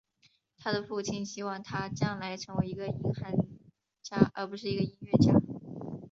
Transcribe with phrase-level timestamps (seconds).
[0.57, 3.33] 他的父亲希望他将来成为一个银行
[4.01, 5.39] 家而不是一个音乐家。